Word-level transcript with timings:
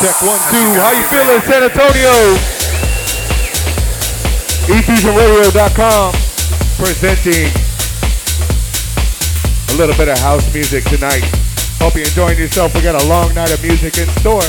Check 0.00 0.16
one, 0.24 0.40
two. 0.48 0.68
How 0.80 0.96
you 0.96 1.04
feeling, 1.12 1.44
San 1.44 1.68
Antonio? 1.68 2.08
eFusionRadio.com 4.64 6.12
presenting 6.80 7.52
a 9.68 9.76
little 9.76 9.96
bit 9.96 10.08
of 10.08 10.18
house 10.24 10.48
music 10.54 10.84
tonight. 10.84 11.28
Hope 11.76 11.94
you're 11.96 12.08
enjoying 12.08 12.38
yourself. 12.38 12.74
We 12.74 12.80
got 12.80 12.96
a 12.96 13.06
long 13.08 13.34
night 13.34 13.52
of 13.52 13.60
music 13.62 13.98
in 13.98 14.08
store. 14.24 14.48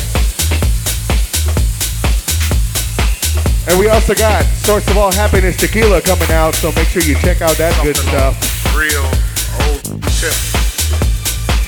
And 3.67 3.77
we 3.77 3.89
also 3.89 4.15
got 4.15 4.45
Source 4.63 4.87
of 4.87 4.97
All 4.97 5.11
Happiness 5.11 5.57
Tequila 5.57 6.01
coming 6.01 6.31
out, 6.31 6.55
so 6.55 6.71
make 6.71 6.87
sure 6.87 7.01
you 7.03 7.15
check 7.15 7.41
out 7.41 7.57
that 7.57 7.77
good 7.83 7.97
stuff. 7.97 8.50
Real 8.81 9.05
old 9.61 9.83
tip. 10.17 10.33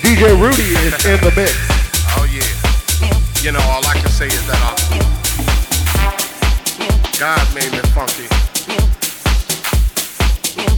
DJ 0.01 0.33
Rudy 0.33 0.73
is 0.73 1.05
in 1.05 1.21
the 1.21 1.31
mix 1.35 1.53
Oh 2.17 2.25
yeah. 2.25 2.41
you 3.43 3.51
know, 3.51 3.61
all 3.69 3.85
I 3.85 3.93
can 3.93 4.09
say 4.09 4.25
is 4.25 4.41
that 4.47 4.57
I, 4.57 4.73
God 7.19 7.45
made 7.53 7.71
me 7.71 7.77
funky. 7.93 8.25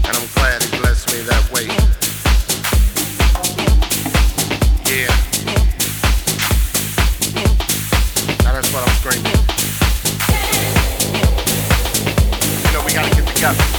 And 0.03 0.17
I'm 0.17 0.27
glad 0.35 0.61
he 0.61 0.77
blessed 0.77 1.07
me 1.13 1.21
that 1.23 1.49
way. 1.53 1.67
Yeah. 4.91 5.07
Now 8.43 8.51
that's 8.51 8.73
what 8.73 8.83
I'm 8.83 8.95
screaming. 8.99 9.39
You 12.65 12.71
know, 12.73 12.83
we 12.85 12.91
gotta 12.91 13.15
get 13.15 13.25
together. 13.33 13.74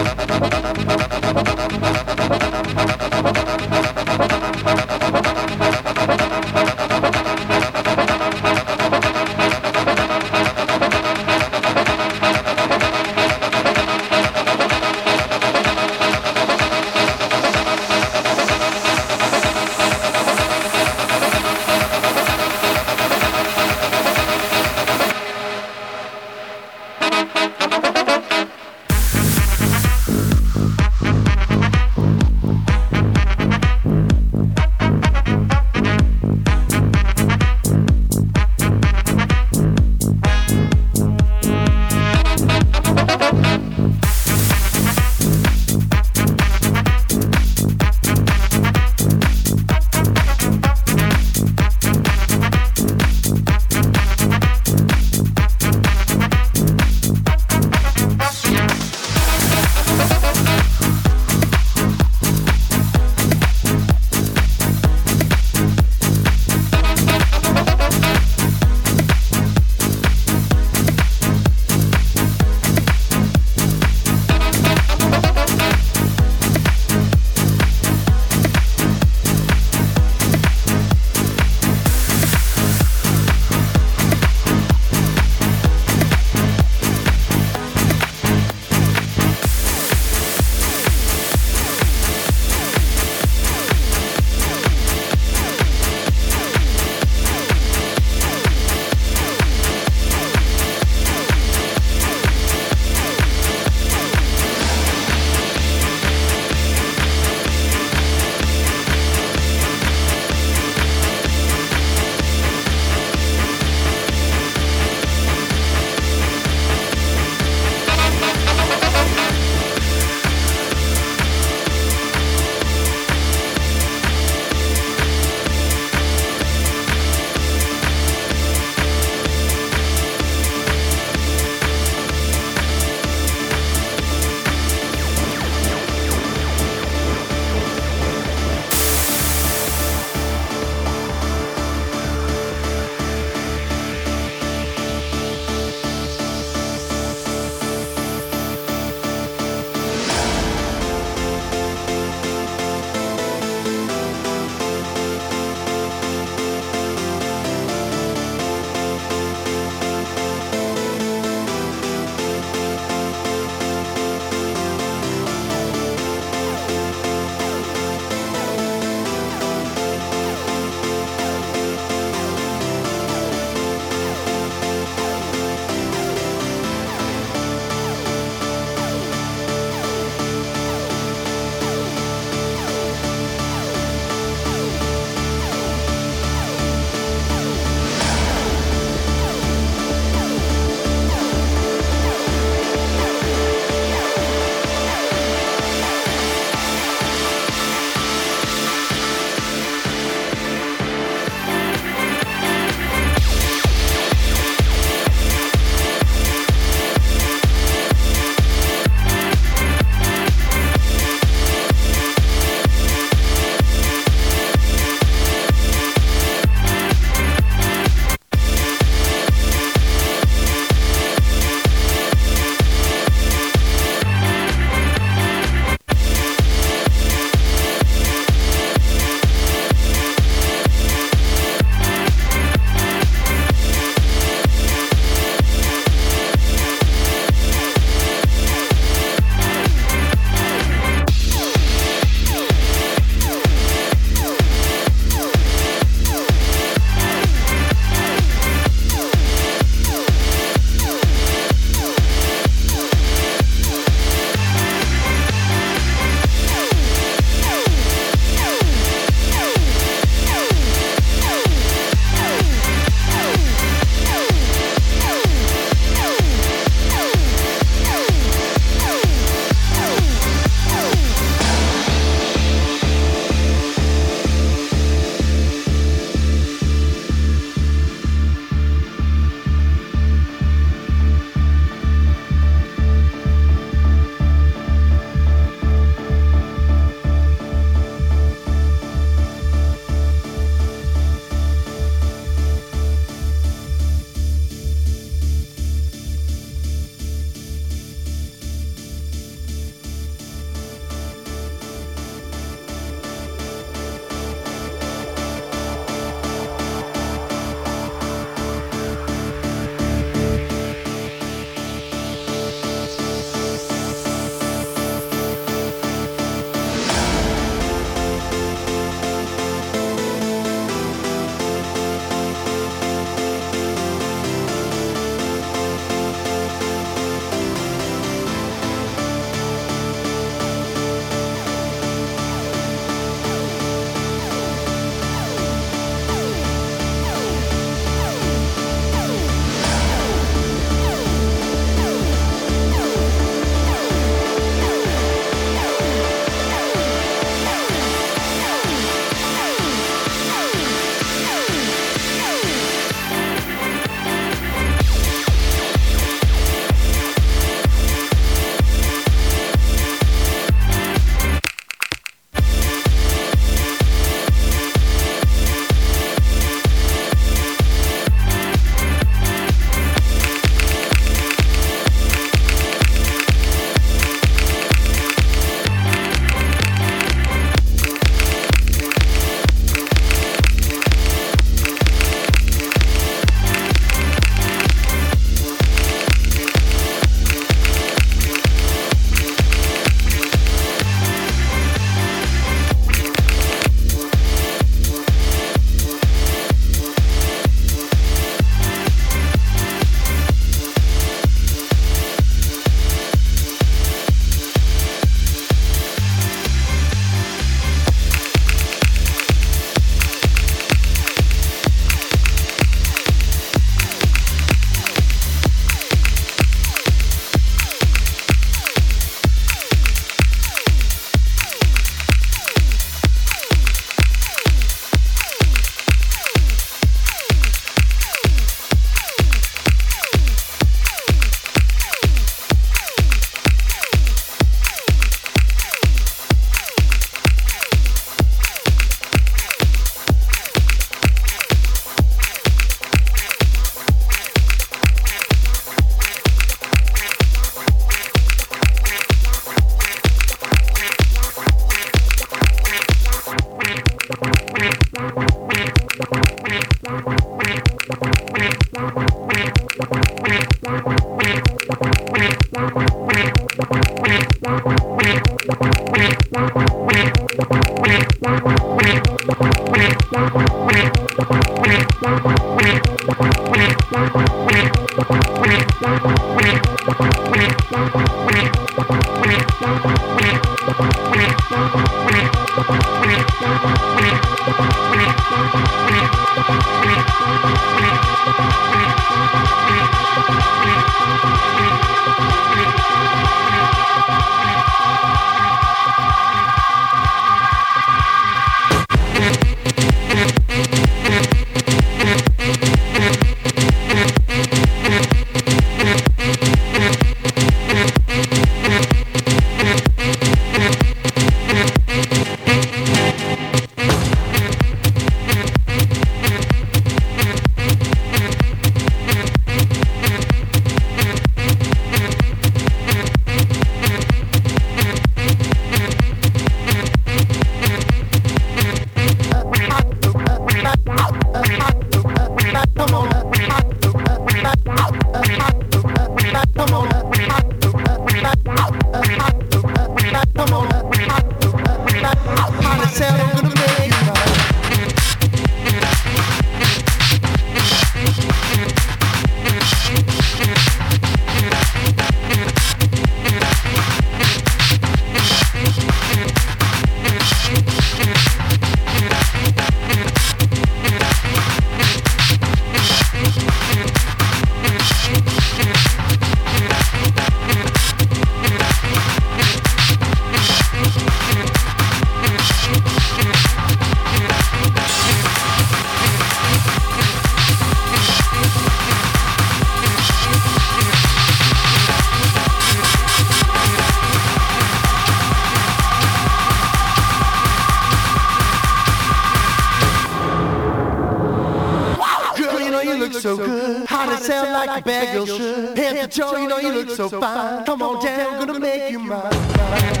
So 596.96 597.08
fine. 597.20 597.64
Come 597.64 597.82
on 597.82 598.04
down, 598.04 598.46
gonna 598.46 598.60
make 598.60 598.90
you 598.90 598.98
mine, 598.98 599.22
mine, 599.56 600.00